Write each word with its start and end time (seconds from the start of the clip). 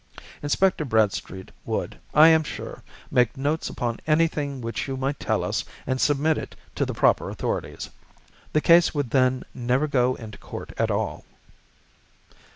Inspector 0.41 0.83
Bradstreet 0.83 1.51
would, 1.63 1.99
I 2.15 2.29
am 2.29 2.41
sure, 2.43 2.81
make 3.11 3.37
notes 3.37 3.69
upon 3.69 3.99
anything 4.07 4.59
which 4.59 4.87
you 4.87 4.97
might 4.97 5.19
tell 5.19 5.43
us 5.43 5.63
and 5.85 6.01
submit 6.01 6.39
it 6.39 6.55
to 6.73 6.87
the 6.87 6.95
proper 6.95 7.29
authorities. 7.29 7.87
The 8.53 8.61
case 8.61 8.95
would 8.95 9.11
then 9.11 9.43
never 9.53 9.85
go 9.85 10.15
into 10.15 10.39
court 10.39 10.73
at 10.79 10.89
all." 10.89 11.23